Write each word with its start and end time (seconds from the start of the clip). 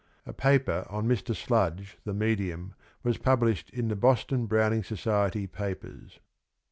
A 0.25 0.33
paper 0.33 0.87
on" 0.89 1.07
Mr. 1.07 1.35
Sludge, 1.35 1.95
the 2.05 2.13
Medium" 2.15 2.73
was 3.03 3.19
published 3.19 3.69
in" 3.69 3.87
The 3.89 3.95
Boston 3.95 4.47
Browning 4.47 4.83
Society 4.83 5.45
Papers." 5.45 6.19